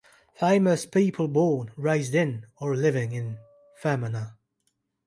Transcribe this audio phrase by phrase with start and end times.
[0.33, 3.37] Famous people born, raised in or living in
[3.79, 4.33] Fermanagh.